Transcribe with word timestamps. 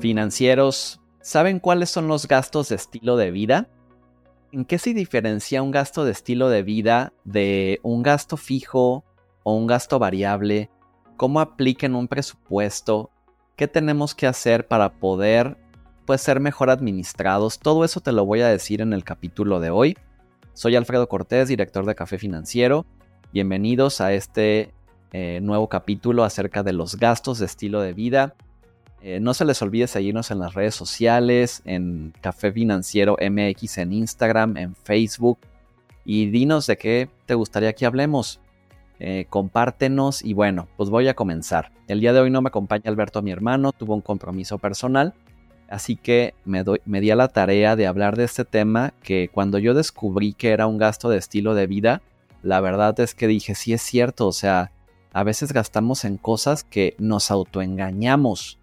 Financieros, 0.00 1.00
¿saben 1.20 1.58
cuáles 1.58 1.90
son 1.90 2.08
los 2.08 2.28
gastos 2.28 2.68
de 2.68 2.76
estilo 2.76 3.16
de 3.16 3.30
vida? 3.30 3.68
¿En 4.52 4.64
qué 4.64 4.78
se 4.78 4.94
diferencia 4.94 5.62
un 5.62 5.70
gasto 5.70 6.04
de 6.04 6.12
estilo 6.12 6.48
de 6.48 6.62
vida 6.62 7.12
de 7.24 7.80
un 7.82 8.02
gasto 8.02 8.36
fijo 8.36 9.04
o 9.42 9.54
un 9.54 9.66
gasto 9.66 9.98
variable? 9.98 10.70
¿Cómo 11.16 11.40
aplica 11.40 11.86
en 11.86 11.94
un 11.94 12.08
presupuesto? 12.08 13.10
¿Qué 13.56 13.68
tenemos 13.68 14.14
que 14.14 14.26
hacer 14.26 14.66
para 14.68 14.92
poder 14.92 15.56
pues, 16.04 16.20
ser 16.20 16.40
mejor 16.40 16.70
administrados? 16.70 17.58
Todo 17.58 17.84
eso 17.84 18.00
te 18.00 18.12
lo 18.12 18.24
voy 18.24 18.42
a 18.42 18.48
decir 18.48 18.80
en 18.80 18.92
el 18.92 19.02
capítulo 19.02 19.60
de 19.60 19.70
hoy. 19.70 19.96
Soy 20.52 20.76
Alfredo 20.76 21.08
Cortés, 21.08 21.48
director 21.48 21.84
de 21.84 21.94
Café 21.94 22.18
Financiero. 22.18 22.86
Bienvenidos 23.32 24.00
a 24.00 24.12
este 24.12 24.72
eh, 25.12 25.40
nuevo 25.42 25.68
capítulo 25.68 26.24
acerca 26.24 26.62
de 26.62 26.72
los 26.72 26.96
gastos 26.96 27.38
de 27.38 27.46
estilo 27.46 27.80
de 27.80 27.92
vida. 27.92 28.34
Eh, 29.08 29.20
no 29.20 29.34
se 29.34 29.44
les 29.44 29.62
olvide 29.62 29.86
seguirnos 29.86 30.32
en 30.32 30.40
las 30.40 30.54
redes 30.54 30.74
sociales, 30.74 31.62
en 31.64 32.12
Café 32.20 32.50
Financiero 32.50 33.16
MX 33.20 33.78
en 33.78 33.92
Instagram, 33.92 34.56
en 34.56 34.74
Facebook. 34.74 35.38
Y 36.04 36.26
dinos 36.30 36.66
de 36.66 36.76
qué 36.76 37.08
te 37.24 37.34
gustaría 37.34 37.72
que 37.72 37.86
hablemos. 37.86 38.40
Eh, 38.98 39.26
compártenos 39.30 40.24
y 40.24 40.32
bueno, 40.32 40.66
pues 40.76 40.90
voy 40.90 41.06
a 41.06 41.14
comenzar. 41.14 41.70
El 41.86 42.00
día 42.00 42.12
de 42.12 42.18
hoy 42.18 42.30
no 42.30 42.42
me 42.42 42.48
acompaña 42.48 42.82
Alberto, 42.86 43.22
mi 43.22 43.30
hermano, 43.30 43.70
tuvo 43.70 43.94
un 43.94 44.00
compromiso 44.00 44.58
personal. 44.58 45.14
Así 45.68 45.94
que 45.94 46.34
me, 46.44 46.64
doy, 46.64 46.80
me 46.84 47.00
di 47.00 47.12
a 47.12 47.16
la 47.16 47.28
tarea 47.28 47.76
de 47.76 47.86
hablar 47.86 48.16
de 48.16 48.24
este 48.24 48.44
tema 48.44 48.92
que 49.04 49.30
cuando 49.32 49.58
yo 49.58 49.72
descubrí 49.74 50.32
que 50.32 50.50
era 50.50 50.66
un 50.66 50.78
gasto 50.78 51.10
de 51.10 51.18
estilo 51.18 51.54
de 51.54 51.68
vida, 51.68 52.02
la 52.42 52.60
verdad 52.60 52.98
es 52.98 53.14
que 53.14 53.28
dije, 53.28 53.54
sí 53.54 53.72
es 53.72 53.82
cierto, 53.82 54.26
o 54.26 54.32
sea, 54.32 54.72
a 55.12 55.22
veces 55.22 55.52
gastamos 55.52 56.04
en 56.04 56.16
cosas 56.16 56.64
que 56.64 56.96
nos 56.98 57.30
autoengañamos. 57.30 58.58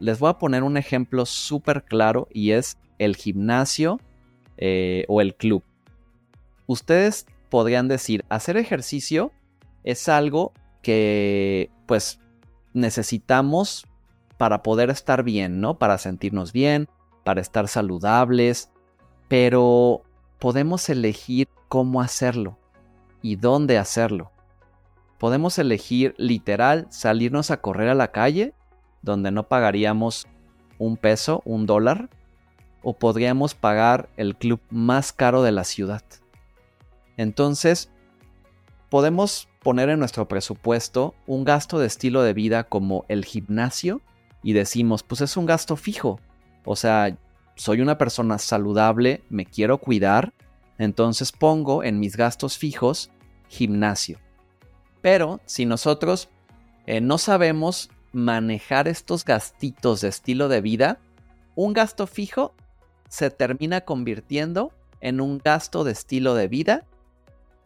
Les 0.00 0.18
voy 0.18 0.30
a 0.30 0.38
poner 0.38 0.62
un 0.62 0.76
ejemplo 0.76 1.26
súper 1.26 1.84
claro 1.84 2.26
y 2.32 2.52
es 2.52 2.78
el 2.98 3.16
gimnasio 3.16 4.00
eh, 4.56 5.04
o 5.08 5.20
el 5.20 5.34
club. 5.34 5.62
Ustedes 6.66 7.26
podrían 7.50 7.86
decir, 7.86 8.24
hacer 8.28 8.56
ejercicio 8.56 9.32
es 9.84 10.08
algo 10.08 10.52
que 10.82 11.70
pues 11.86 12.18
necesitamos 12.72 13.86
para 14.38 14.62
poder 14.62 14.88
estar 14.88 15.22
bien, 15.22 15.60
¿no? 15.60 15.78
Para 15.78 15.98
sentirnos 15.98 16.52
bien, 16.52 16.88
para 17.24 17.42
estar 17.42 17.68
saludables, 17.68 18.70
pero 19.28 20.02
podemos 20.38 20.88
elegir 20.88 21.48
cómo 21.68 22.00
hacerlo 22.00 22.58
y 23.20 23.36
dónde 23.36 23.76
hacerlo. 23.76 24.32
Podemos 25.18 25.58
elegir 25.58 26.14
literal 26.16 26.86
salirnos 26.88 27.50
a 27.50 27.60
correr 27.60 27.90
a 27.90 27.94
la 27.94 28.12
calle, 28.12 28.54
donde 29.02 29.30
no 29.30 29.48
pagaríamos 29.48 30.26
un 30.78 30.96
peso, 30.96 31.42
un 31.44 31.66
dólar, 31.66 32.08
o 32.82 32.94
podríamos 32.94 33.54
pagar 33.54 34.08
el 34.16 34.36
club 34.36 34.60
más 34.70 35.12
caro 35.12 35.42
de 35.42 35.52
la 35.52 35.64
ciudad. 35.64 36.02
Entonces, 37.16 37.90
podemos 38.88 39.48
poner 39.62 39.90
en 39.90 39.98
nuestro 39.98 40.26
presupuesto 40.26 41.14
un 41.26 41.44
gasto 41.44 41.78
de 41.78 41.86
estilo 41.86 42.22
de 42.22 42.32
vida 42.32 42.64
como 42.64 43.04
el 43.08 43.24
gimnasio 43.24 44.00
y 44.42 44.54
decimos, 44.54 45.02
pues 45.02 45.20
es 45.20 45.36
un 45.36 45.46
gasto 45.46 45.76
fijo. 45.76 46.18
O 46.64 46.76
sea, 46.76 47.16
soy 47.56 47.82
una 47.82 47.98
persona 47.98 48.38
saludable, 48.38 49.22
me 49.28 49.44
quiero 49.44 49.78
cuidar, 49.78 50.32
entonces 50.78 51.30
pongo 51.30 51.84
en 51.84 52.00
mis 52.00 52.16
gastos 52.16 52.56
fijos 52.56 53.10
gimnasio. 53.48 54.18
Pero 55.02 55.40
si 55.44 55.66
nosotros 55.66 56.30
eh, 56.86 57.00
no 57.02 57.18
sabemos 57.18 57.90
manejar 58.12 58.88
estos 58.88 59.24
gastitos 59.24 60.00
de 60.00 60.08
estilo 60.08 60.48
de 60.48 60.60
vida, 60.60 60.98
un 61.54 61.72
gasto 61.72 62.06
fijo 62.06 62.54
se 63.08 63.30
termina 63.30 63.82
convirtiendo 63.82 64.72
en 65.00 65.20
un 65.20 65.38
gasto 65.38 65.84
de 65.84 65.92
estilo 65.92 66.34
de 66.34 66.48
vida 66.48 66.86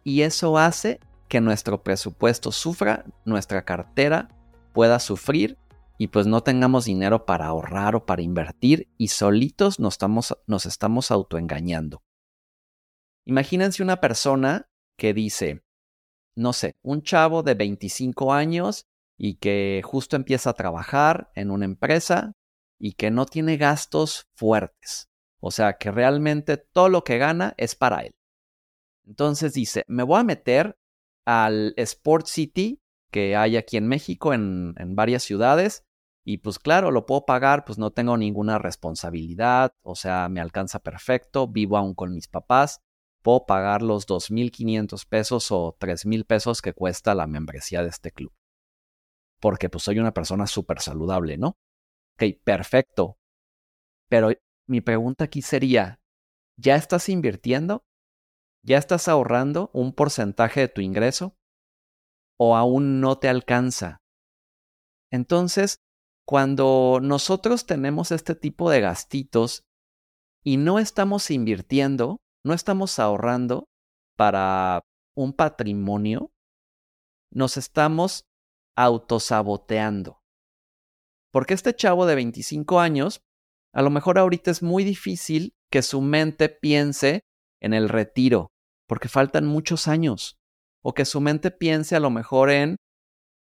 y 0.03 0.23
eso 0.23 0.59
hace 0.59 1.01
que 1.29 1.41
nuestro 1.41 1.83
presupuesto 1.83 2.53
sufra, 2.53 3.05
nuestra 3.25 3.65
cartera 3.65 4.29
pueda 4.73 4.99
sufrir 4.99 5.59
y 5.99 6.09
pues 6.09 6.27
no 6.27 6.43
tengamos 6.43 6.87
dinero 6.87 7.25
para 7.25 7.47
ahorrar 7.47 7.95
o 7.95 8.05
para 8.05 8.23
invertir 8.23 8.89
y 8.99 9.09
solitos 9.09 9.79
nos 9.79 9.95
estamos, 9.95 10.37
nos 10.47 10.67
estamos 10.67 11.11
autoengañando. 11.11 12.03
Imagínense 13.27 13.83
una 13.83 14.01
persona 14.01 14.69
que 14.99 15.15
dice, 15.15 15.63
no 16.37 16.53
sé, 16.53 16.77
un 16.83 17.03
chavo 17.03 17.43
de 17.43 17.55
25 17.55 18.33
años 18.33 18.87
y 19.17 19.37
que 19.37 19.81
justo 19.85 20.17
empieza 20.17 20.51
a 20.51 20.55
trabajar 20.55 21.31
en 21.35 21.51
una 21.51 21.65
empresa 21.65 22.33
y 22.79 22.93
que 22.93 23.11
no 23.11 23.27
tiene 23.27 23.57
gastos 23.57 24.27
fuertes. 24.35 25.09
O 25.41 25.51
sea, 25.51 25.75
que 25.75 25.91
realmente 25.91 26.57
todo 26.57 26.89
lo 26.89 27.05
que 27.05 27.19
gana 27.19 27.55
es 27.57 27.75
para 27.75 28.01
él. 28.01 28.15
Entonces 29.07 29.53
dice, 29.53 29.85
me 29.87 30.03
voy 30.03 30.21
a 30.21 30.25
meter 30.25 30.77
al 31.27 31.75
Sport 31.77 32.27
City 32.27 32.81
que 33.11 33.37
hay 33.37 33.57
aquí 33.57 33.77
en 33.77 33.87
México, 33.87 34.35
en, 34.35 34.75
varias 34.97 35.23
ciudades, 35.23 35.85
y 36.25 36.39
pues 36.39 36.59
claro, 36.59 36.91
lo 36.91 37.07
puedo 37.07 37.25
pagar, 37.27 37.65
pues 37.65 37.79
no 37.79 37.93
tengo 37.93 38.17
ninguna 38.17 38.59
responsabilidad, 38.59 39.73
o 39.83 39.95
sea, 39.95 40.29
me 40.29 40.41
alcanza 40.41 40.81
perfecto, 40.81 41.47
vivo 41.47 41.77
aún 41.77 41.95
con 41.95 42.13
mis 42.13 42.27
papás, 42.27 42.81
puedo 43.23 43.47
pagar 43.47 43.83
los 43.83 44.09
2.500 44.09 45.07
pesos 45.07 45.53
o 45.53 45.77
3.000 45.79 46.27
pesos 46.27 46.61
que 46.61 46.73
cuesta 46.73 47.15
la 47.15 47.29
membresía 47.29 47.83
de 47.83 47.91
este 47.91 48.11
club. 48.11 48.33
Porque 49.41 49.69
pues 49.69 49.85
soy 49.85 49.99
una 49.99 50.15
persona 50.15 50.47
súper 50.47 50.81
saludable, 50.81 51.37
¿no? 51.37 51.57
Ok, 52.15 52.41
perfecto. 52.45 53.19
Pero 54.09 54.31
mi 54.67 54.81
pregunta 54.81 55.25
aquí 55.25 55.43
sería, 55.43 56.01
¿ya 56.57 56.77
estás 56.77 57.09
invirtiendo? 57.09 57.85
¿Ya 58.63 58.79
estás 58.79 59.09
ahorrando 59.09 59.71
un 59.75 59.93
porcentaje 59.93 60.61
de 60.61 60.69
tu 60.69 60.81
ingreso? 60.81 61.37
¿O 62.39 62.57
aún 62.57 63.01
no 63.01 63.19
te 63.19 63.29
alcanza? 63.29 64.01
Entonces, 65.11 65.79
cuando 66.27 66.99
nosotros 67.03 67.67
tenemos 67.67 68.11
este 68.11 68.35
tipo 68.35 68.71
de 68.71 68.81
gastitos 68.81 69.65
y 70.43 70.57
no 70.57 70.79
estamos 70.79 71.31
invirtiendo, 71.31 72.21
no 72.45 72.55
estamos 72.55 72.99
ahorrando 72.99 73.69
para 74.17 74.83
un 75.15 75.33
patrimonio, 75.33 76.33
nos 77.31 77.57
estamos 77.57 78.25
autosaboteando. 78.77 80.21
Porque 81.33 81.55
este 81.55 81.75
chavo 81.75 82.07
de 82.07 82.15
25 82.15 82.81
años, 82.81 83.23
a 83.73 83.83
lo 83.83 83.91
mejor 83.91 84.19
ahorita 84.19 84.51
es 84.51 84.63
muy 84.63 84.85
difícil 84.85 85.55
que 85.71 85.83
su 85.83 86.01
mente 86.01 86.49
piense 86.49 87.25
en 87.61 87.75
el 87.75 87.89
retiro, 87.89 88.53
porque 88.87 89.09
faltan 89.09 89.47
muchos 89.47 89.89
años. 89.89 90.39
O 90.83 90.95
que 90.95 91.05
su 91.05 91.21
mente 91.21 91.51
piense 91.51 91.97
a 91.97 92.01
lo 92.01 92.11
mejor 92.11 92.51
en 92.51 92.77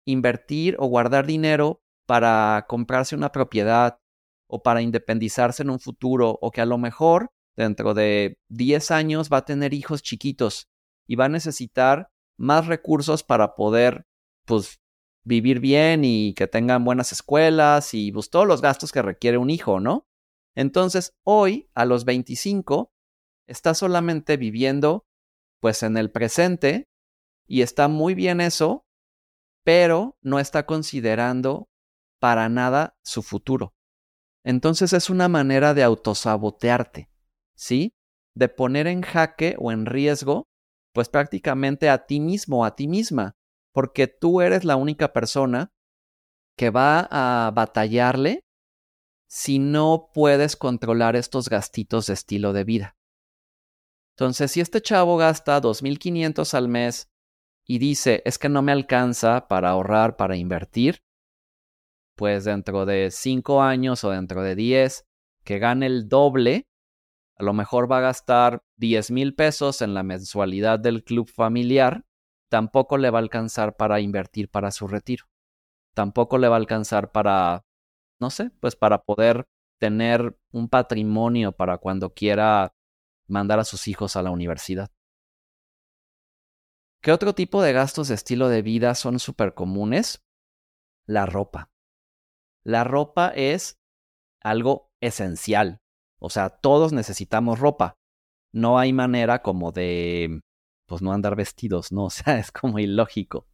invertir 0.06 0.76
o 0.78 0.86
guardar 0.86 1.26
dinero 1.26 1.80
para 2.06 2.66
comprarse 2.68 3.14
una 3.14 3.30
propiedad 3.30 3.98
o 4.50 4.62
para 4.62 4.82
independizarse 4.82 5.62
en 5.62 5.70
un 5.70 5.78
futuro, 5.78 6.38
o 6.40 6.50
que 6.50 6.62
a 6.62 6.66
lo 6.66 6.78
mejor 6.78 7.28
dentro 7.56 7.92
de 7.92 8.38
10 8.48 8.90
años 8.90 9.28
va 9.30 9.38
a 9.38 9.44
tener 9.44 9.74
hijos 9.74 10.02
chiquitos 10.02 10.68
y 11.06 11.16
va 11.16 11.26
a 11.26 11.28
necesitar 11.28 12.08
más 12.38 12.66
recursos 12.66 13.22
para 13.22 13.54
poder, 13.54 14.04
pues, 14.46 14.78
vivir 15.24 15.60
bien 15.60 16.04
y 16.04 16.34
que 16.34 16.46
tengan 16.46 16.84
buenas 16.84 17.12
escuelas 17.12 17.94
y 17.94 18.12
pues, 18.12 18.30
todos 18.30 18.46
los 18.46 18.62
gastos 18.62 18.92
que 18.92 19.02
requiere 19.02 19.38
un 19.38 19.50
hijo, 19.50 19.80
¿no? 19.80 20.06
Entonces, 20.54 21.14
hoy, 21.24 21.70
a 21.74 21.84
los 21.84 22.04
25, 22.04 22.92
está 23.46 23.74
solamente 23.74 24.36
viviendo, 24.36 25.06
pues, 25.60 25.82
en 25.82 25.96
el 25.96 26.10
presente 26.10 26.88
y 27.46 27.62
está 27.62 27.88
muy 27.88 28.14
bien 28.14 28.40
eso, 28.40 28.86
pero 29.64 30.16
no 30.22 30.40
está 30.40 30.66
considerando 30.66 31.68
para 32.20 32.48
nada 32.48 32.96
su 33.02 33.22
futuro. 33.22 33.75
Entonces 34.44 34.93
es 34.93 35.10
una 35.10 35.28
manera 35.28 35.75
de 35.75 35.82
autosabotearte. 35.82 37.10
¿sí? 37.58 37.94
De 38.34 38.48
poner 38.48 38.87
en 38.87 39.02
jaque 39.02 39.56
o 39.58 39.72
en 39.72 39.84
riesgo, 39.84 40.48
pues 40.94 41.08
prácticamente 41.08 41.90
a 41.90 42.06
ti 42.06 42.20
mismo, 42.20 42.64
a 42.64 42.75
ti 42.76 42.88
misma, 42.88 43.37
porque 43.78 44.08
tú 44.08 44.40
eres 44.40 44.64
la 44.64 44.75
única 44.75 45.12
persona 45.12 45.72
que 46.56 46.70
va 46.70 47.06
a 47.12 47.52
batallarle 47.52 48.40
si 49.30 49.60
no 49.60 50.10
puedes 50.12 50.56
controlar 50.56 51.14
estos 51.14 51.48
gastitos 51.48 52.08
de 52.08 52.14
estilo 52.14 52.52
de 52.52 52.64
vida. 52.64 52.96
Entonces, 54.16 54.50
si 54.50 54.60
este 54.60 54.82
chavo 54.82 55.16
gasta 55.16 55.62
2.500 55.62 56.54
al 56.54 56.66
mes 56.66 57.08
y 57.64 57.78
dice, 57.78 58.20
es 58.25 58.36
que 58.36 58.48
no 58.48 58.62
me 58.62 58.72
alcanza 58.72 59.46
para 59.46 59.70
ahorrar, 59.70 60.16
para 60.16 60.34
invertir, 60.34 61.04
pues 62.16 62.46
dentro 62.46 62.84
de 62.84 63.12
5 63.12 63.62
años 63.62 64.02
o 64.02 64.10
dentro 64.10 64.42
de 64.42 64.56
10, 64.56 65.06
que 65.44 65.60
gane 65.60 65.86
el 65.86 66.08
doble, 66.08 66.66
a 67.36 67.44
lo 67.44 67.52
mejor 67.52 67.88
va 67.88 67.98
a 67.98 68.00
gastar 68.10 68.64
10 68.78 69.12
mil 69.12 69.36
pesos 69.36 69.82
en 69.82 69.94
la 69.94 70.02
mensualidad 70.02 70.81
del 70.81 71.04
club 71.04 71.31
familiar, 71.31 72.07
tampoco 72.48 72.98
le 72.98 73.10
va 73.10 73.18
a 73.18 73.22
alcanzar 73.22 73.76
para 73.76 74.00
invertir 74.00 74.50
para 74.50 74.70
su 74.70 74.88
retiro. 74.88 75.26
Tampoco 75.94 76.38
le 76.38 76.48
va 76.48 76.56
a 76.56 76.58
alcanzar 76.58 77.12
para 77.12 77.64
no 78.20 78.30
sé, 78.30 78.50
pues 78.60 78.76
para 78.76 79.02
poder 79.02 79.48
tener 79.78 80.38
un 80.50 80.68
patrimonio 80.68 81.52
para 81.52 81.78
cuando 81.78 82.14
quiera 82.14 82.74
mandar 83.28 83.60
a 83.60 83.64
sus 83.64 83.88
hijos 83.88 84.16
a 84.16 84.22
la 84.22 84.30
universidad. 84.30 84.90
¿Qué 87.00 87.12
otro 87.12 87.34
tipo 87.34 87.62
de 87.62 87.72
gastos 87.72 88.08
de 88.08 88.16
estilo 88.16 88.48
de 88.48 88.62
vida 88.62 88.94
son 88.94 89.20
súper 89.20 89.54
comunes? 89.54 90.24
La 91.06 91.26
ropa. 91.26 91.70
La 92.64 92.82
ropa 92.82 93.28
es 93.28 93.80
algo 94.42 94.90
esencial. 95.00 95.80
O 96.18 96.28
sea, 96.28 96.50
todos 96.50 96.92
necesitamos 96.92 97.60
ropa. 97.60 97.94
No 98.52 98.78
hay 98.80 98.92
manera 98.92 99.42
como 99.42 99.70
de, 99.70 100.40
pues 100.88 101.02
no 101.02 101.12
andar 101.12 101.37
vestidos, 101.37 101.93
¿no? 101.93 102.05
O 102.08 102.11
sea, 102.11 102.38
es 102.38 102.50
como 102.50 102.81
ilógico. 102.81 103.46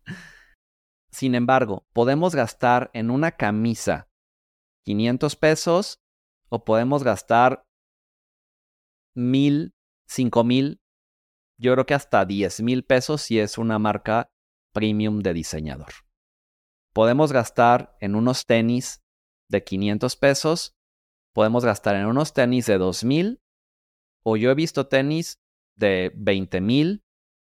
Sin 1.11 1.35
embargo, 1.35 1.87
podemos 1.93 2.35
gastar 2.35 2.91
en 2.95 3.11
una 3.11 3.33
camisa 3.33 4.09
500 4.85 5.37
pesos 5.37 6.01
o 6.49 6.65
podemos 6.65 7.05
gastar 7.05 7.65
mil, 9.15 9.75
cinco 10.09 10.45
mil, 10.45 10.81
yo 11.59 11.73
creo 11.73 11.87
que 11.87 11.95
hasta 11.95 12.25
10 12.25 12.63
mil 12.63 12.85
pesos 12.85 13.23
si 13.23 13.39
es 13.39 13.59
una 13.59 13.79
marca 13.79 14.31
premium 14.73 15.21
de 15.21 15.33
diseñador. 15.33 15.93
Podemos 16.93 17.33
gastar 17.33 17.97
en 18.01 18.17
unos 18.17 18.45
tenis 18.45 19.03
de 19.49 19.63
500 19.63 20.17
pesos, 20.17 20.75
podemos 21.33 21.65
gastar 21.65 21.97
en 21.97 22.07
unos 22.07 22.33
tenis 22.33 22.67
de 22.67 22.79
2000 22.79 23.41
o 24.25 24.37
yo 24.37 24.51
he 24.51 24.55
visto 24.55 24.89
tenis 24.89 25.39
de 25.77 26.13
20 26.17 26.61
mil 26.61 27.04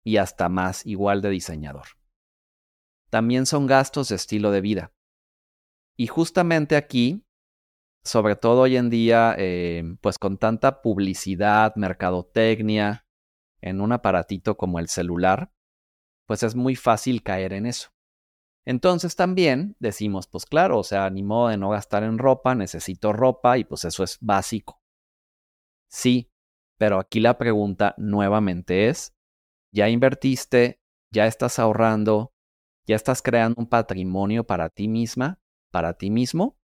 y 0.06 0.16
hasta 0.16 0.48
más 0.48 0.86
igual 0.86 1.20
de 1.20 1.30
diseñador 1.30 1.86
también 3.10 3.46
son 3.46 3.66
gastos 3.66 4.08
de 4.08 4.16
estilo 4.16 4.50
de 4.50 4.60
vida. 4.60 4.92
Y 5.96 6.06
justamente 6.06 6.76
aquí, 6.76 7.24
sobre 8.04 8.36
todo 8.36 8.62
hoy 8.62 8.76
en 8.76 8.90
día, 8.90 9.34
eh, 9.38 9.96
pues 10.00 10.18
con 10.18 10.36
tanta 10.36 10.82
publicidad, 10.82 11.74
mercadotecnia, 11.76 13.06
en 13.62 13.80
un 13.80 13.92
aparatito 13.92 14.56
como 14.56 14.78
el 14.78 14.88
celular, 14.88 15.50
pues 16.26 16.42
es 16.42 16.54
muy 16.54 16.76
fácil 16.76 17.22
caer 17.22 17.54
en 17.54 17.64
eso. 17.64 17.88
Entonces 18.66 19.16
también 19.16 19.76
decimos, 19.78 20.26
pues 20.26 20.44
claro, 20.44 20.78
o 20.78 20.84
sea, 20.84 21.08
ni 21.08 21.22
modo 21.22 21.48
de 21.48 21.56
no 21.56 21.70
gastar 21.70 22.02
en 22.02 22.18
ropa, 22.18 22.54
necesito 22.54 23.12
ropa 23.12 23.56
y 23.56 23.64
pues 23.64 23.84
eso 23.84 24.04
es 24.04 24.18
básico. 24.20 24.82
Sí, 25.88 26.30
pero 26.76 26.98
aquí 26.98 27.20
la 27.20 27.38
pregunta 27.38 27.94
nuevamente 27.96 28.88
es, 28.88 29.15
¿ya 29.72 29.88
invertiste? 29.88 30.80
¿Ya 31.12 31.26
estás 31.26 31.58
ahorrando? 31.58 32.32
¿Ya 32.86 32.96
estás 32.96 33.22
creando 33.22 33.56
un 33.58 33.68
patrimonio 33.68 34.44
para 34.44 34.68
ti 34.68 34.88
misma, 34.88 35.40
para 35.72 35.94
ti 35.94 36.10
mismo? 36.10 36.58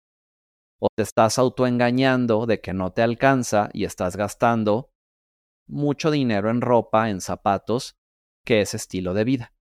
¿O 0.79 0.87
te 0.95 1.03
estás 1.03 1.37
autoengañando 1.37 2.45
de 2.45 2.61
que 2.61 2.73
no 2.73 2.91
te 2.91 3.01
alcanza 3.01 3.69
y 3.73 3.85
estás 3.85 4.15
gastando 4.15 4.91
mucho 5.67 6.11
dinero 6.11 6.49
en 6.49 6.61
ropa, 6.61 7.09
en 7.09 7.21
zapatos, 7.21 7.95
que 8.45 8.61
es 8.61 8.73
estilo 8.73 9.13
de 9.13 9.23
vida? 9.23 9.53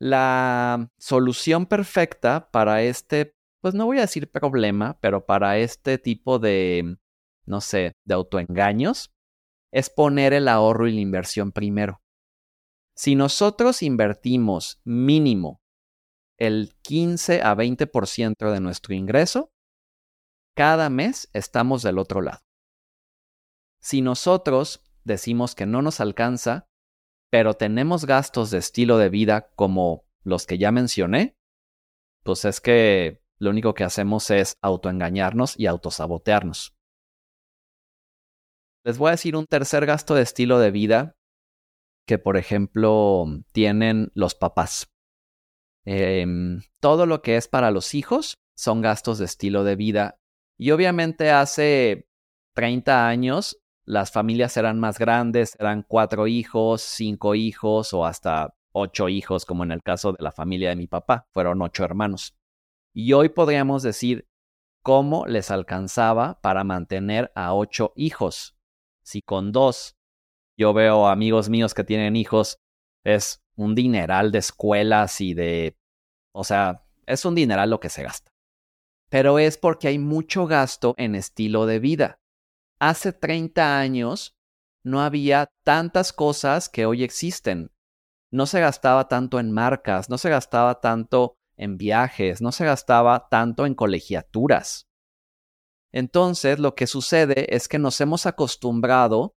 La 0.00 0.90
solución 0.98 1.66
perfecta 1.66 2.50
para 2.50 2.82
este, 2.82 3.36
pues 3.60 3.74
no 3.74 3.86
voy 3.86 3.98
a 3.98 4.02
decir 4.02 4.30
problema, 4.30 4.98
pero 5.00 5.24
para 5.24 5.58
este 5.58 5.98
tipo 5.98 6.40
de, 6.40 6.96
no 7.46 7.60
sé, 7.60 7.92
de 8.04 8.14
autoengaños, 8.14 9.12
es 9.72 9.90
poner 9.90 10.32
el 10.34 10.48
ahorro 10.48 10.86
y 10.86 10.92
la 10.92 11.00
inversión 11.00 11.50
primero. 11.50 12.02
Si 12.94 13.14
nosotros 13.14 13.82
invertimos 13.82 14.80
mínimo 14.84 15.62
el 16.38 16.74
15 16.82 17.42
a 17.42 17.54
20% 17.54 18.52
de 18.52 18.60
nuestro 18.60 18.94
ingreso, 18.94 19.50
cada 20.54 20.90
mes 20.90 21.30
estamos 21.32 21.82
del 21.82 21.98
otro 21.98 22.20
lado. 22.20 22.42
Si 23.80 24.02
nosotros 24.02 24.82
decimos 25.04 25.54
que 25.54 25.66
no 25.66 25.82
nos 25.82 26.00
alcanza, 26.00 26.68
pero 27.30 27.54
tenemos 27.54 28.04
gastos 28.04 28.50
de 28.50 28.58
estilo 28.58 28.98
de 28.98 29.08
vida 29.08 29.50
como 29.56 30.04
los 30.22 30.46
que 30.46 30.58
ya 30.58 30.70
mencioné, 30.70 31.36
pues 32.22 32.44
es 32.44 32.60
que 32.60 33.22
lo 33.38 33.50
único 33.50 33.74
que 33.74 33.84
hacemos 33.84 34.30
es 34.30 34.58
autoengañarnos 34.60 35.58
y 35.58 35.66
autosabotearnos. 35.66 36.74
Les 38.84 38.98
voy 38.98 39.08
a 39.08 39.12
decir 39.12 39.36
un 39.36 39.46
tercer 39.46 39.86
gasto 39.86 40.14
de 40.14 40.22
estilo 40.22 40.58
de 40.58 40.70
vida 40.70 41.16
que, 42.06 42.18
por 42.18 42.36
ejemplo, 42.36 43.26
tienen 43.52 44.10
los 44.14 44.34
papás. 44.34 44.90
Em, 45.84 46.62
todo 46.80 47.06
lo 47.06 47.22
que 47.22 47.36
es 47.36 47.48
para 47.48 47.70
los 47.70 47.94
hijos 47.94 48.38
son 48.56 48.80
gastos 48.80 49.18
de 49.18 49.24
estilo 49.24 49.62
de 49.64 49.76
vida. 49.76 50.18
Y 50.58 50.72
obviamente 50.72 51.30
hace 51.30 52.08
30 52.54 53.08
años 53.08 53.58
las 53.84 54.12
familias 54.12 54.56
eran 54.56 54.78
más 54.78 54.98
grandes, 54.98 55.56
eran 55.58 55.84
cuatro 55.86 56.26
hijos, 56.26 56.82
cinco 56.82 57.34
hijos 57.34 57.92
o 57.92 58.04
hasta 58.04 58.54
ocho 58.72 59.08
hijos, 59.08 59.44
como 59.44 59.64
en 59.64 59.72
el 59.72 59.82
caso 59.82 60.12
de 60.12 60.22
la 60.22 60.32
familia 60.32 60.70
de 60.70 60.76
mi 60.76 60.86
papá, 60.86 61.26
fueron 61.32 61.62
ocho 61.62 61.84
hermanos. 61.84 62.34
Y 62.94 63.12
hoy 63.12 63.28
podríamos 63.28 63.82
decir 63.82 64.28
cómo 64.82 65.26
les 65.26 65.50
alcanzaba 65.50 66.40
para 66.40 66.64
mantener 66.64 67.32
a 67.34 67.54
ocho 67.54 67.92
hijos. 67.96 68.56
Si 69.02 69.22
con 69.22 69.52
dos 69.52 69.96
yo 70.56 70.72
veo 70.72 71.08
amigos 71.08 71.48
míos 71.48 71.74
que 71.74 71.84
tienen 71.84 72.16
hijos, 72.16 72.58
es 73.04 73.42
un 73.56 73.74
dineral 73.74 74.32
de 74.32 74.38
escuelas 74.38 75.20
y 75.20 75.34
de... 75.34 75.76
O 76.32 76.44
sea, 76.44 76.84
es 77.06 77.24
un 77.24 77.34
dineral 77.34 77.70
lo 77.70 77.80
que 77.80 77.88
se 77.88 78.02
gasta. 78.02 78.32
Pero 79.10 79.38
es 79.38 79.58
porque 79.58 79.88
hay 79.88 79.98
mucho 79.98 80.46
gasto 80.46 80.94
en 80.96 81.14
estilo 81.14 81.66
de 81.66 81.78
vida. 81.78 82.20
Hace 82.78 83.12
30 83.12 83.78
años 83.78 84.34
no 84.84 85.02
había 85.02 85.50
tantas 85.64 86.12
cosas 86.12 86.68
que 86.68 86.86
hoy 86.86 87.04
existen. 87.04 87.70
No 88.30 88.46
se 88.46 88.60
gastaba 88.60 89.08
tanto 89.08 89.38
en 89.38 89.52
marcas, 89.52 90.08
no 90.08 90.16
se 90.16 90.30
gastaba 90.30 90.80
tanto 90.80 91.36
en 91.56 91.76
viajes, 91.76 92.40
no 92.40 92.50
se 92.52 92.64
gastaba 92.64 93.28
tanto 93.28 93.66
en 93.66 93.74
colegiaturas. 93.74 94.88
Entonces, 95.92 96.58
lo 96.58 96.74
que 96.74 96.86
sucede 96.86 97.54
es 97.54 97.68
que 97.68 97.78
nos 97.78 98.00
hemos 98.00 98.26
acostumbrado 98.26 99.34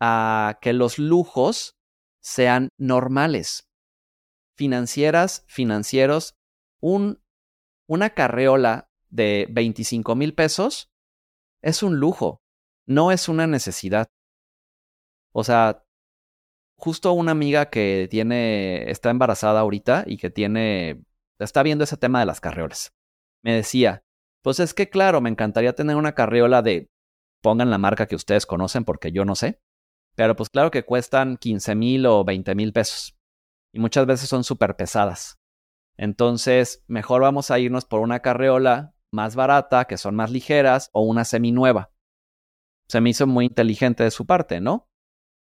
a 0.00 0.58
que 0.60 0.72
los 0.72 0.98
lujos 0.98 1.76
sean 2.20 2.68
normales. 2.78 3.68
Financieras, 4.56 5.44
financieros, 5.48 6.34
un, 6.80 7.22
una 7.88 8.10
carreola 8.10 8.90
de 9.08 9.46
25 9.50 10.14
mil 10.14 10.34
pesos 10.34 10.90
es 11.62 11.82
un 11.82 11.96
lujo, 11.96 12.42
no 12.86 13.10
es 13.10 13.28
una 13.28 13.46
necesidad. 13.46 14.08
O 15.32 15.44
sea, 15.44 15.84
justo 16.76 17.12
una 17.12 17.32
amiga 17.32 17.70
que 17.70 18.08
tiene, 18.10 18.90
está 18.90 19.10
embarazada 19.10 19.60
ahorita 19.60 20.04
y 20.06 20.18
que 20.18 20.30
tiene, 20.30 21.02
está 21.38 21.62
viendo 21.62 21.84
ese 21.84 21.96
tema 21.96 22.20
de 22.20 22.26
las 22.26 22.40
carreolas. 22.40 22.92
Me 23.42 23.54
decía, 23.54 24.04
pues 24.46 24.60
es 24.60 24.74
que 24.74 24.88
claro, 24.88 25.20
me 25.20 25.28
encantaría 25.28 25.74
tener 25.74 25.96
una 25.96 26.14
carreola 26.14 26.62
de, 26.62 26.88
pongan 27.42 27.68
la 27.68 27.78
marca 27.78 28.06
que 28.06 28.14
ustedes 28.14 28.46
conocen 28.46 28.84
porque 28.84 29.10
yo 29.10 29.24
no 29.24 29.34
sé, 29.34 29.60
pero 30.14 30.36
pues 30.36 30.50
claro 30.50 30.70
que 30.70 30.84
cuestan 30.84 31.36
15 31.36 31.74
mil 31.74 32.06
o 32.06 32.22
20 32.22 32.54
mil 32.54 32.72
pesos. 32.72 33.18
Y 33.74 33.80
muchas 33.80 34.06
veces 34.06 34.28
son 34.28 34.44
súper 34.44 34.76
pesadas. 34.76 35.40
Entonces, 35.96 36.84
mejor 36.86 37.22
vamos 37.22 37.50
a 37.50 37.58
irnos 37.58 37.86
por 37.86 37.98
una 37.98 38.20
carreola 38.20 38.94
más 39.10 39.34
barata, 39.34 39.86
que 39.86 39.98
son 39.98 40.14
más 40.14 40.30
ligeras, 40.30 40.90
o 40.92 41.00
una 41.00 41.24
seminueva. 41.24 41.90
Se 42.86 43.00
me 43.00 43.10
hizo 43.10 43.26
muy 43.26 43.46
inteligente 43.46 44.04
de 44.04 44.12
su 44.12 44.26
parte, 44.26 44.60
¿no? 44.60 44.88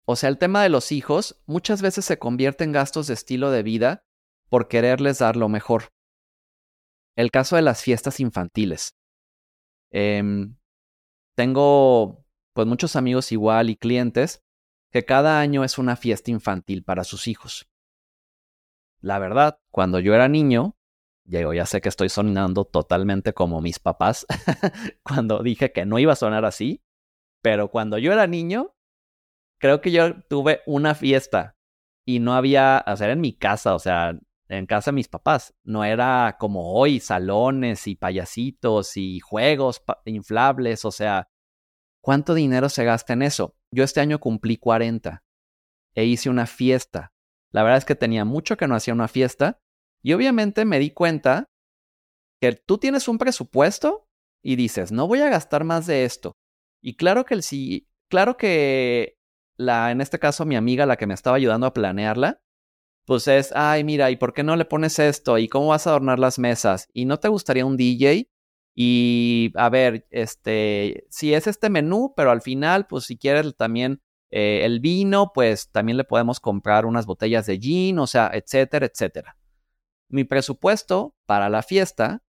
O 0.05 0.17
sea, 0.17 0.29
el 0.29 0.37
tema 0.37 0.63
de 0.63 0.69
los 0.69 0.93
hijos 0.93 1.41
muchas 1.47 1.81
veces 1.81 2.05
se 2.05 2.19
convierte 2.19 2.65
en 2.65 2.73
gastos 2.73 3.07
de 3.07 3.15
estilo 3.15 3.51
de 3.51 3.63
vida 3.63 4.05
por 4.51 4.69
quererles 4.69 5.21
dar 5.21 5.37
lo 5.37 5.49
mejor. 5.49 5.95
El 7.17 7.31
caso 7.31 7.57
de 7.57 7.63
las 7.63 7.83
fiestas 7.83 8.21
infantiles. 8.21 8.97
Em, 9.91 10.57
tengo 11.37 12.25
pues 12.55 12.67
muchos 12.67 12.97
amigos 12.97 13.33
igual 13.33 13.71
y 13.71 13.77
clientes 13.77 14.43
que 14.91 15.05
cada 15.05 15.41
año 15.41 15.65
es 15.65 15.79
una 15.79 15.97
fiesta 15.97 16.31
infantil 16.31 16.85
para 16.85 17.05
sus 17.05 17.27
hijos. 17.29 17.69
La 19.01 19.19
verdad, 19.19 19.59
cuando 19.71 19.99
yo 19.99 20.15
era 20.15 20.29
niño, 20.29 20.77
yo 21.25 21.53
ya 21.53 21.67
sé 21.67 21.81
que 21.81 21.89
estoy 21.89 22.09
sonando 22.09 22.65
totalmente 22.65 23.33
como 23.33 23.61
mis 23.61 23.79
papás 23.79 24.27
cuando 25.03 25.43
dije 25.43 25.73
que 25.73 25.87
no 25.87 25.99
iba 25.99 26.13
a 26.13 26.17
sonar 26.17 26.45
así, 26.45 26.83
pero 27.43 27.69
cuando 27.69 27.99
yo 27.99 28.13
era 28.13 28.27
niño, 28.27 28.75
creo 29.59 29.81
que 29.81 29.91
yo 29.93 30.23
tuve 30.29 30.61
una 30.67 30.95
fiesta 30.95 31.57
y 32.05 32.19
no 32.19 32.35
había, 32.35 32.85
sea, 32.97 33.11
en 33.11 33.21
mi 33.21 33.33
casa, 33.33 33.75
o 33.75 33.79
sea, 33.79 34.19
en 34.49 34.67
casa 34.67 34.91
de 34.91 34.97
mis 34.97 35.09
papás, 35.09 35.55
no 35.65 35.85
era 35.85 36.37
como 36.39 36.75
hoy, 36.75 37.01
salones 37.01 37.87
y 37.87 37.95
payasitos 37.95 38.97
y 38.97 39.21
juegos 39.21 39.83
inflables, 40.05 40.85
o 40.85 40.91
sea, 40.91 41.29
¿cuánto 42.03 42.35
dinero 42.35 42.69
se 42.69 42.85
gasta 42.85 43.13
en 43.13 43.23
eso? 43.23 43.57
Yo 43.73 43.85
este 43.85 44.01
año 44.01 44.21
cumplí 44.21 44.59
40 44.59 45.23
e 45.95 46.05
hice 46.05 46.29
una 46.29 46.47
fiesta. 46.47 47.13
La 47.51 47.63
verdad 47.63 47.79
es 47.79 47.85
que 47.85 47.95
tenía 47.95 48.25
mucho 48.25 48.57
que 48.57 48.67
no 48.67 48.75
hacía 48.75 48.95
una 48.95 49.09
fiesta 49.09 49.59
y 50.03 50.13
obviamente 50.13 50.65
me 50.65 50.79
di 50.79 50.91
cuenta 50.91 51.47
que 52.41 52.53
tú 52.53 52.79
tienes 52.79 53.09
un 53.09 53.19
presupuesto 53.19 54.09
y 54.43 54.57
dices, 54.57 54.91
no 54.91 55.07
voy 55.07 55.21
a 55.21 55.29
gastar 55.29 55.65
más 55.65 55.87
de 55.87 56.05
esto. 56.05 56.33
Y 56.83 56.97
claro 56.97 57.25
que 57.25 57.35
el 57.35 57.43
sí, 57.43 57.89
claro 58.11 58.37
que 58.37 59.17
la, 59.57 59.93
en 59.93 60.01
este 60.01 60.19
caso 60.19 60.45
mi 60.45 60.57
amiga, 60.57 60.85
la 60.87 60.97
que 60.97 61.07
me 61.07 61.15
estaba 61.15 61.37
ayudando 61.37 61.67
a 61.67 61.73
planearla, 61.73 62.42
pues 63.05 63.27
es, 63.29 63.53
ay, 63.55 63.85
mira, 63.85 64.11
¿y 64.11 64.17
por 64.17 64.33
qué 64.33 64.43
no 64.43 64.57
le 64.57 64.65
pones 64.65 64.99
esto? 64.99 65.39
¿Y 65.39 65.49
cómo 65.49 65.69
vas 65.69 65.87
a 65.87 65.91
adornar 65.91 66.19
las 66.19 66.39
mesas? 66.39 66.89
¿Y 66.93 67.05
no 67.05 67.19
te 67.19 67.29
gustaría 67.29 67.67
un 67.67 67.77
DJ? 67.77 68.29
Y 68.75 69.53
a 69.55 69.69
ver, 69.69 70.07
este, 70.11 71.07
si 71.11 71.35
es 71.35 71.47
este 71.47 71.69
menú, 71.69 72.15
pero 72.17 72.31
al 72.31 72.43
final, 72.43 72.87
pues 72.87 73.05
si 73.05 73.19
quieres 73.19 73.55
también 73.57 74.01
eh, 74.31 74.65
el 74.65 74.81
vino, 74.81 75.33
pues 75.35 75.71
también 75.71 75.99
le 75.99 76.05
podemos 76.05 76.41
comprar 76.41 76.87
unas 76.87 77.05
botellas 77.05 77.47
de 77.47 77.59
gin, 77.59 77.99
o 77.99 78.07
sea, 78.07 78.31
etcétera, 78.33 78.87
etcétera. 78.87 79.37
Mi 80.09 80.25
presupuesto 80.25 81.15
para 81.27 81.51
la 81.51 81.63
fiesta 81.63 82.23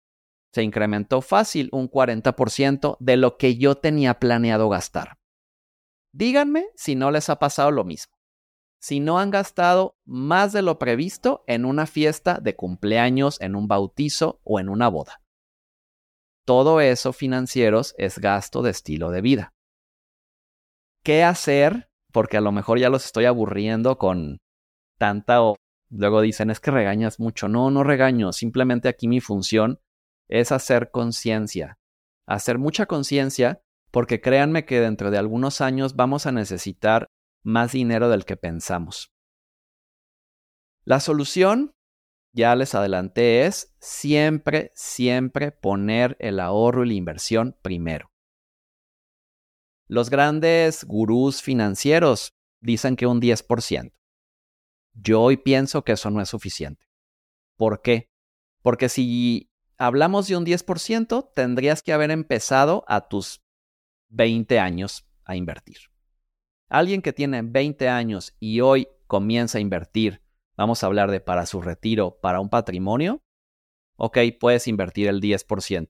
se 0.51 0.63
incrementó 0.63 1.21
fácil 1.21 1.69
un 1.71 1.89
40% 1.89 2.97
de 2.99 3.17
lo 3.17 3.37
que 3.37 3.57
yo 3.57 3.75
tenía 3.75 4.19
planeado 4.19 4.69
gastar. 4.69 5.17
Díganme 6.11 6.67
si 6.75 6.95
no 6.95 7.11
les 7.11 7.29
ha 7.29 7.39
pasado 7.39 7.71
lo 7.71 7.83
mismo. 7.83 8.20
Si 8.81 8.99
no 8.99 9.19
han 9.19 9.29
gastado 9.29 9.95
más 10.05 10.53
de 10.53 10.63
lo 10.63 10.79
previsto 10.79 11.43
en 11.45 11.65
una 11.65 11.85
fiesta 11.85 12.39
de 12.41 12.55
cumpleaños, 12.55 13.39
en 13.39 13.55
un 13.55 13.67
bautizo 13.67 14.41
o 14.43 14.59
en 14.59 14.69
una 14.69 14.87
boda. 14.87 15.21
Todo 16.45 16.81
eso 16.81 17.13
financieros 17.13 17.93
es 17.99 18.17
gasto 18.17 18.63
de 18.63 18.71
estilo 18.71 19.11
de 19.11 19.21
vida. 19.21 19.53
¿Qué 21.03 21.23
hacer? 21.23 21.89
Porque 22.11 22.37
a 22.37 22.41
lo 22.41 22.51
mejor 22.51 22.79
ya 22.79 22.89
los 22.89 23.05
estoy 23.05 23.25
aburriendo 23.25 23.99
con 23.99 24.39
tanta 24.97 25.43
o 25.43 25.55
luego 25.91 26.21
dicen 26.21 26.49
es 26.49 26.59
que 26.59 26.71
regañas 26.71 27.19
mucho. 27.19 27.47
No, 27.47 27.69
no 27.69 27.83
regaño. 27.83 28.33
Simplemente 28.33 28.89
aquí 28.89 29.07
mi 29.07 29.21
función 29.21 29.79
es 30.27 30.51
hacer 30.51 30.89
conciencia. 30.89 31.77
Hacer 32.27 32.57
mucha 32.57 32.87
conciencia 32.87 33.61
porque 33.91 34.21
créanme 34.21 34.65
que 34.65 34.79
dentro 34.79 35.11
de 35.11 35.19
algunos 35.19 35.61
años 35.61 35.95
vamos 35.95 36.25
a 36.25 36.31
necesitar 36.31 37.09
más 37.43 37.71
dinero 37.71 38.09
del 38.09 38.25
que 38.25 38.37
pensamos. 38.37 39.13
La 40.83 40.99
solución 40.99 41.75
ya 42.33 42.55
les 42.55 42.75
adelanté, 42.75 43.45
es 43.45 43.75
siempre, 43.79 44.71
siempre 44.73 45.51
poner 45.51 46.15
el 46.19 46.39
ahorro 46.39 46.85
y 46.85 46.89
la 46.89 46.93
inversión 46.93 47.57
primero. 47.61 48.11
Los 49.87 50.09
grandes 50.09 50.85
gurús 50.85 51.41
financieros 51.41 52.33
dicen 52.61 52.95
que 52.95 53.07
un 53.07 53.19
10%. 53.19 53.93
Yo 54.93 55.21
hoy 55.21 55.37
pienso 55.37 55.83
que 55.83 55.93
eso 55.93 56.09
no 56.09 56.21
es 56.21 56.29
suficiente. 56.29 56.85
¿Por 57.57 57.81
qué? 57.81 58.09
Porque 58.61 58.89
si 58.89 59.51
hablamos 59.77 60.27
de 60.27 60.37
un 60.37 60.45
10%, 60.45 61.33
tendrías 61.35 61.83
que 61.83 61.93
haber 61.93 62.11
empezado 62.11 62.85
a 62.87 63.07
tus 63.07 63.43
20 64.09 64.59
años 64.59 65.05
a 65.25 65.35
invertir. 65.35 65.90
Alguien 66.71 67.03
que 67.03 67.13
tiene 67.13 67.43
20 67.43 67.87
años 67.89 68.35
y 68.39 68.61
hoy 68.61 68.87
comienza 69.07 69.59
a 69.59 69.61
invertir 69.61 70.21
vamos 70.61 70.83
a 70.83 70.85
hablar 70.85 71.09
de 71.09 71.19
para 71.19 71.47
su 71.47 71.59
retiro, 71.59 72.19
para 72.21 72.39
un 72.39 72.49
patrimonio, 72.49 73.23
ok, 73.97 74.19
puedes 74.39 74.67
invertir 74.67 75.07
el 75.07 75.19
10%. 75.19 75.89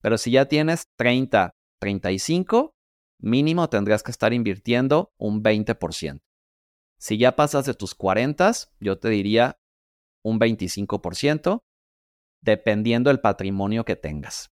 Pero 0.00 0.18
si 0.18 0.30
ya 0.30 0.46
tienes 0.46 0.88
30, 0.96 1.50
35, 1.80 2.76
mínimo 3.18 3.68
tendrías 3.68 4.04
que 4.04 4.12
estar 4.12 4.32
invirtiendo 4.32 5.12
un 5.16 5.42
20%. 5.42 6.20
Si 6.98 7.18
ya 7.18 7.34
pasas 7.34 7.66
de 7.66 7.74
tus 7.74 7.96
40, 7.96 8.52
yo 8.78 8.98
te 9.00 9.08
diría 9.08 9.58
un 10.22 10.38
25%, 10.38 11.64
dependiendo 12.40 13.10
del 13.10 13.20
patrimonio 13.20 13.84
que 13.84 13.96
tengas. 13.96 14.52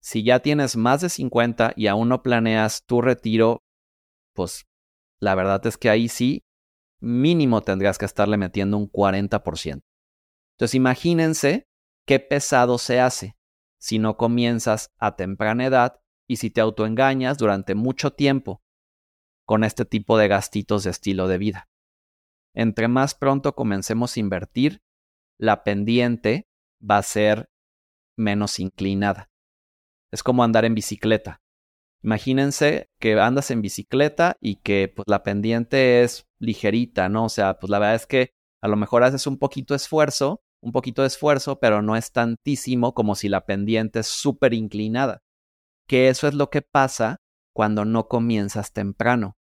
Si 0.00 0.22
ya 0.22 0.38
tienes 0.38 0.76
más 0.76 1.00
de 1.00 1.08
50 1.08 1.72
y 1.74 1.88
aún 1.88 2.08
no 2.08 2.22
planeas 2.22 2.84
tu 2.86 3.02
retiro, 3.02 3.64
pues 4.38 4.68
la 5.18 5.34
verdad 5.34 5.66
es 5.66 5.76
que 5.76 5.90
ahí 5.90 6.08
sí 6.08 6.44
mínimo 7.00 7.60
tendrás 7.62 7.98
que 7.98 8.04
estarle 8.04 8.36
metiendo 8.36 8.76
un 8.76 8.88
40%. 8.88 9.82
Entonces 10.52 10.74
imagínense 10.76 11.66
qué 12.06 12.20
pesado 12.20 12.78
se 12.78 13.00
hace 13.00 13.36
si 13.80 13.98
no 13.98 14.16
comienzas 14.16 14.92
a 14.96 15.16
temprana 15.16 15.66
edad 15.66 16.00
y 16.28 16.36
si 16.36 16.50
te 16.50 16.60
autoengañas 16.60 17.36
durante 17.36 17.74
mucho 17.74 18.12
tiempo 18.12 18.62
con 19.44 19.64
este 19.64 19.84
tipo 19.84 20.16
de 20.18 20.28
gastitos 20.28 20.84
de 20.84 20.90
estilo 20.90 21.26
de 21.26 21.38
vida. 21.38 21.68
Entre 22.54 22.86
más 22.86 23.16
pronto 23.16 23.56
comencemos 23.56 24.16
a 24.16 24.20
invertir, 24.20 24.82
la 25.36 25.64
pendiente 25.64 26.46
va 26.80 26.98
a 26.98 27.02
ser 27.02 27.50
menos 28.16 28.60
inclinada. 28.60 29.30
Es 30.12 30.22
como 30.22 30.44
andar 30.44 30.64
en 30.64 30.76
bicicleta. 30.76 31.40
Imagínense 32.02 32.88
que 33.00 33.18
andas 33.18 33.50
en 33.50 33.60
bicicleta 33.60 34.36
y 34.40 34.56
que 34.56 34.92
pues, 34.94 35.04
la 35.08 35.22
pendiente 35.22 36.02
es 36.02 36.26
ligerita, 36.38 37.08
¿no? 37.08 37.24
O 37.24 37.28
sea, 37.28 37.58
pues 37.58 37.70
la 37.70 37.78
verdad 37.78 37.96
es 37.96 38.06
que 38.06 38.30
a 38.62 38.68
lo 38.68 38.76
mejor 38.76 39.02
haces 39.02 39.26
un 39.26 39.38
poquito 39.38 39.74
de 39.74 39.76
esfuerzo, 39.76 40.40
un 40.62 40.72
poquito 40.72 41.02
de 41.02 41.08
esfuerzo, 41.08 41.58
pero 41.58 41.82
no 41.82 41.96
es 41.96 42.12
tantísimo 42.12 42.94
como 42.94 43.14
si 43.14 43.28
la 43.28 43.46
pendiente 43.46 44.00
es 44.00 44.06
súper 44.06 44.54
inclinada. 44.54 45.22
Que 45.88 46.08
eso 46.08 46.28
es 46.28 46.34
lo 46.34 46.50
que 46.50 46.62
pasa 46.62 47.16
cuando 47.52 47.84
no 47.84 48.06
comienzas 48.06 48.72
temprano. 48.72 49.36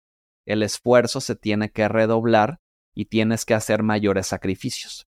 El 0.45 0.61
esfuerzo 0.61 1.21
se 1.21 1.35
tiene 1.35 1.71
que 1.71 1.87
redoblar 1.87 2.59
y 2.93 3.05
tienes 3.05 3.45
que 3.45 3.55
hacer 3.55 3.81
mayores 3.81 4.27
sacrificios. 4.27 5.07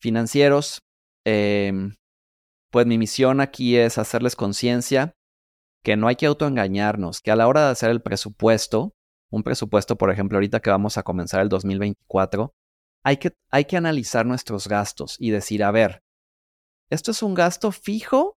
Financieros, 0.00 0.80
em, 1.24 1.94
pues 2.70 2.86
mi 2.86 2.98
misión 2.98 3.40
aquí 3.40 3.76
es 3.76 3.98
hacerles 3.98 4.36
conciencia 4.36 5.14
que 5.82 5.96
no 5.96 6.08
hay 6.08 6.16
que 6.16 6.26
autoengañarnos, 6.26 7.20
que 7.20 7.30
a 7.30 7.36
la 7.36 7.48
hora 7.48 7.66
de 7.66 7.72
hacer 7.72 7.90
el 7.90 8.02
presupuesto, 8.02 8.94
un 9.30 9.42
presupuesto, 9.42 9.96
por 9.96 10.10
ejemplo, 10.10 10.36
ahorita 10.36 10.60
que 10.60 10.70
vamos 10.70 10.96
a 10.96 11.02
comenzar 11.02 11.40
el 11.40 11.48
2024, 11.48 12.54
hay 13.04 13.16
que, 13.16 13.32
hay 13.50 13.64
que 13.64 13.76
analizar 13.76 14.24
nuestros 14.24 14.68
gastos 14.68 15.16
y 15.18 15.30
decir, 15.30 15.64
a 15.64 15.72
ver, 15.72 16.02
¿esto 16.90 17.10
es 17.10 17.22
un 17.22 17.34
gasto 17.34 17.72
fijo? 17.72 18.36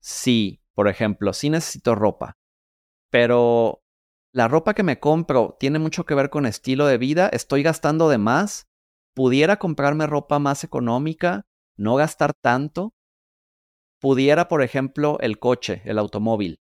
Sí, 0.00 0.60
por 0.74 0.86
ejemplo, 0.86 1.32
sí 1.32 1.50
necesito 1.50 1.96
ropa, 1.96 2.34
pero 3.10 3.82
la 4.32 4.46
ropa 4.46 4.74
que 4.74 4.84
me 4.84 5.00
compro 5.00 5.56
tiene 5.58 5.80
mucho 5.80 6.06
que 6.06 6.14
ver 6.14 6.30
con 6.30 6.46
estilo 6.46 6.86
de 6.86 6.98
vida, 6.98 7.28
estoy 7.32 7.64
gastando 7.64 8.08
de 8.08 8.18
más, 8.18 8.68
pudiera 9.14 9.58
comprarme 9.58 10.06
ropa 10.06 10.38
más 10.38 10.62
económica, 10.62 11.46
no 11.76 11.96
gastar 11.96 12.34
tanto, 12.40 12.92
pudiera, 14.00 14.46
por 14.46 14.62
ejemplo, 14.62 15.18
el 15.20 15.40
coche, 15.40 15.82
el 15.84 15.98
automóvil 15.98 16.60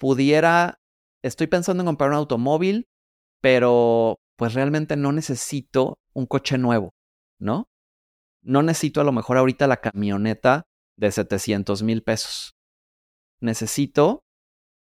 pudiera, 0.00 0.80
estoy 1.22 1.46
pensando 1.46 1.82
en 1.82 1.86
comprar 1.86 2.10
un 2.10 2.16
automóvil, 2.16 2.88
pero 3.42 4.18
pues 4.36 4.54
realmente 4.54 4.96
no 4.96 5.12
necesito 5.12 5.98
un 6.14 6.24
coche 6.26 6.56
nuevo, 6.56 6.94
¿no? 7.38 7.68
No 8.42 8.62
necesito 8.62 9.02
a 9.02 9.04
lo 9.04 9.12
mejor 9.12 9.36
ahorita 9.36 9.66
la 9.66 9.76
camioneta 9.76 10.64
de 10.96 11.12
700 11.12 11.82
mil 11.82 12.02
pesos. 12.02 12.54
Necesito 13.40 14.24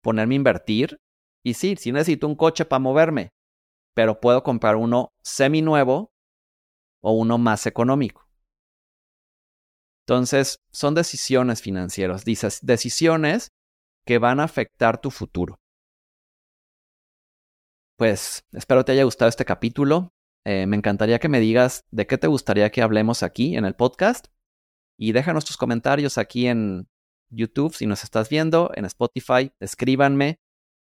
ponerme 0.02 0.35
a 0.35 0.37
invertir 0.37 0.99
y 1.42 1.54
sí, 1.54 1.76
sí 1.76 1.92
necesito 1.92 2.26
un 2.26 2.37
coche 2.37 2.66
para 2.66 2.80
moverme, 2.80 3.30
pero 3.95 4.21
puedo 4.21 4.42
comprar 4.42 4.76
uno 4.76 5.14
semi 5.23 5.62
nuevo 5.62 6.12
o 7.02 7.12
uno 7.12 7.38
más 7.38 7.66
económico. 7.66 8.26
Entonces, 10.07 10.59
son 10.71 10.95
decisiones 10.95 11.62
financieras, 11.62 12.26
dices, 12.26 12.59
decisiones 12.62 13.49
que 14.10 14.18
van 14.18 14.40
a 14.40 14.42
afectar 14.42 15.00
tu 15.00 15.12
futuro. 15.12 15.60
Pues 17.96 18.42
espero 18.50 18.84
te 18.84 18.90
haya 18.90 19.04
gustado 19.04 19.28
este 19.28 19.44
capítulo. 19.44 20.08
Eh, 20.44 20.66
me 20.66 20.76
encantaría 20.76 21.20
que 21.20 21.28
me 21.28 21.38
digas 21.38 21.82
de 21.92 22.08
qué 22.08 22.18
te 22.18 22.26
gustaría 22.26 22.72
que 22.72 22.82
hablemos 22.82 23.22
aquí 23.22 23.56
en 23.56 23.64
el 23.64 23.76
podcast. 23.76 24.26
Y 24.98 25.12
déjanos 25.12 25.44
tus 25.44 25.56
comentarios 25.56 26.18
aquí 26.18 26.48
en 26.48 26.88
YouTube 27.30 27.72
si 27.72 27.86
nos 27.86 28.02
estás 28.02 28.28
viendo, 28.28 28.72
en 28.74 28.84
Spotify, 28.84 29.52
escríbanme, 29.60 30.40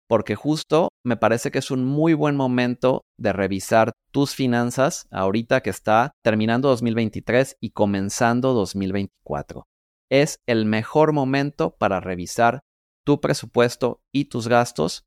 porque 0.10 0.36
justo 0.36 0.90
me 1.06 1.16
parece 1.16 1.52
que 1.52 1.60
es 1.60 1.72
un 1.72 1.86
muy 1.86 2.14
buen 2.16 2.36
momento 2.36 3.06
de 3.18 3.32
revisar 3.32 3.94
tus 4.12 4.36
finanzas 4.36 5.08
ahorita 5.10 5.62
que 5.62 5.70
está 5.70 6.12
terminando 6.22 6.68
2023 6.68 7.56
y 7.62 7.70
comenzando 7.70 8.52
2024. 8.52 9.64
Es 10.12 10.36
el 10.48 10.66
mejor 10.66 11.14
momento 11.14 11.78
para 11.78 12.02
revisar 12.02 12.60
tu 13.06 13.22
presupuesto 13.22 14.02
y 14.12 14.26
tus 14.26 14.50
gastos. 14.50 15.06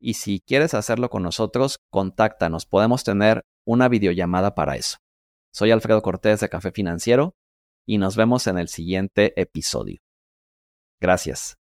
Y 0.00 0.14
si 0.14 0.40
quieres 0.40 0.74
hacerlo 0.74 1.08
con 1.08 1.22
nosotros, 1.22 1.78
contáctanos. 1.90 2.66
Podemos 2.66 3.04
tener 3.04 3.42
una 3.66 3.88
videollamada 3.88 4.54
para 4.54 4.76
eso. 4.76 4.98
Soy 5.52 5.70
Alfredo 5.70 6.02
Cortés 6.02 6.40
de 6.40 6.48
Café 6.48 6.70
Financiero 6.70 7.34
y 7.86 7.98
nos 7.98 8.16
vemos 8.16 8.46
en 8.46 8.58
el 8.58 8.68
siguiente 8.68 9.40
episodio. 9.40 9.98
Gracias. 11.00 11.57